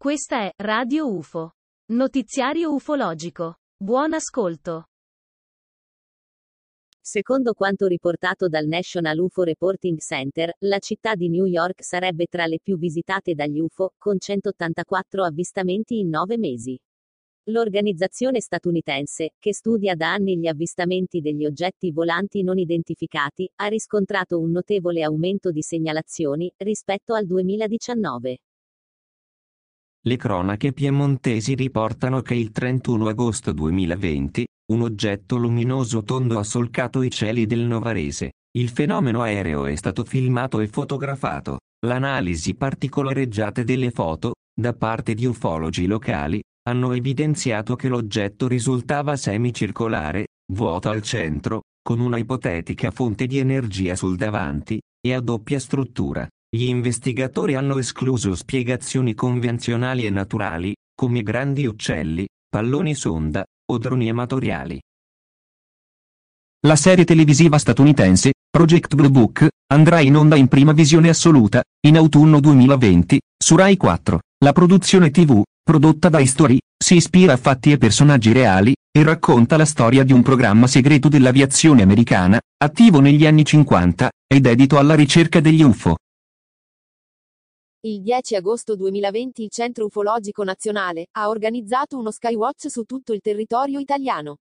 [0.00, 1.54] Questa è Radio UFO.
[1.86, 3.56] Notiziario ufologico.
[3.76, 4.90] Buon ascolto.
[7.00, 12.46] Secondo quanto riportato dal National UFO Reporting Center, la città di New York sarebbe tra
[12.46, 16.78] le più visitate dagli UFO, con 184 avvistamenti in nove mesi.
[17.46, 24.38] L'organizzazione statunitense, che studia da anni gli avvistamenti degli oggetti volanti non identificati, ha riscontrato
[24.38, 28.38] un notevole aumento di segnalazioni rispetto al 2019.
[30.08, 37.02] Le cronache piemontesi riportano che il 31 agosto 2020, un oggetto luminoso tondo ha solcato
[37.02, 38.30] i cieli del Novarese.
[38.56, 41.58] Il fenomeno aereo è stato filmato e fotografato.
[41.84, 50.28] L'analisi particolareggiate delle foto, da parte di ufologi locali, hanno evidenziato che l'oggetto risultava semicircolare,
[50.54, 56.26] vuoto al centro, con una ipotetica fonte di energia sul davanti, e a doppia struttura.
[56.50, 64.08] Gli investigatori hanno escluso spiegazioni convenzionali e naturali, come grandi uccelli, palloni sonda, o droni
[64.08, 64.80] amatoriali.
[66.66, 71.98] La serie televisiva statunitense, Project Blue Book, andrà in onda in prima visione assoluta, in
[71.98, 74.18] autunno 2020, su Rai 4.
[74.42, 79.58] La produzione TV, prodotta da History, si ispira a fatti e personaggi reali, e racconta
[79.58, 84.94] la storia di un programma segreto dell'aviazione americana, attivo negli anni 50, ed dedito alla
[84.94, 85.96] ricerca degli UFO.
[87.82, 93.20] Il 10 agosto 2020 il Centro Ufologico Nazionale ha organizzato uno Skywatch su tutto il
[93.20, 94.38] territorio italiano.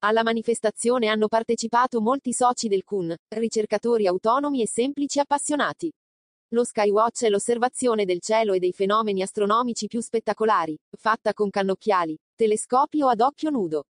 [0.00, 5.90] Alla manifestazione hanno partecipato molti soci del CUN, ricercatori autonomi e semplici appassionati.
[6.48, 12.14] Lo Skywatch è l'osservazione del cielo e dei fenomeni astronomici più spettacolari, fatta con cannocchiali,
[12.34, 13.84] telescopi o ad occhio nudo.